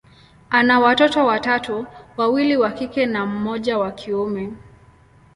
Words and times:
ana 0.49 0.79
watoto 0.79 1.25
watatu, 1.25 1.85
wawili 2.17 2.57
wa 2.57 2.71
kike 2.71 3.05
na 3.05 3.25
mmoja 3.25 3.77
wa 3.77 3.91
kiume. 3.91 4.53